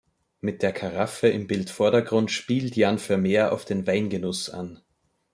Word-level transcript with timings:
Mit 0.39 0.63
der 0.63 0.73
Karaffe 0.73 1.27
im 1.27 1.45
Bildvordergrund 1.45 2.31
spielt 2.31 2.75
Jan 2.75 2.97
Vermeer 2.97 3.53
auf 3.53 3.65
den 3.65 3.85
Weingenuss 3.85 4.49
an. 4.49 4.81